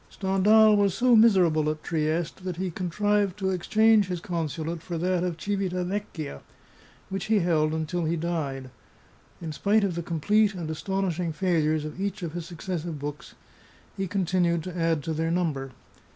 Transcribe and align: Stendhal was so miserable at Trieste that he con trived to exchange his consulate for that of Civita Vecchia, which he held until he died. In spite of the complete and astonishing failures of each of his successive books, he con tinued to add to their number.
Stendhal 0.09 0.77
was 0.77 0.95
so 0.95 1.15
miserable 1.15 1.69
at 1.69 1.83
Trieste 1.83 2.43
that 2.43 2.55
he 2.55 2.71
con 2.71 2.89
trived 2.89 3.35
to 3.35 3.51
exchange 3.51 4.07
his 4.07 4.19
consulate 4.19 4.81
for 4.81 4.97
that 4.97 5.23
of 5.23 5.37
Civita 5.39 5.83
Vecchia, 5.83 6.41
which 7.09 7.25
he 7.25 7.37
held 7.37 7.71
until 7.71 8.05
he 8.05 8.15
died. 8.17 8.71
In 9.41 9.51
spite 9.51 9.83
of 9.83 9.93
the 9.93 10.01
complete 10.01 10.55
and 10.55 10.71
astonishing 10.71 11.31
failures 11.31 11.85
of 11.85 12.01
each 12.01 12.23
of 12.23 12.33
his 12.33 12.47
successive 12.47 12.97
books, 12.97 13.35
he 13.95 14.07
con 14.07 14.25
tinued 14.25 14.63
to 14.63 14.75
add 14.75 15.03
to 15.03 15.13
their 15.13 15.29
number. 15.29 15.69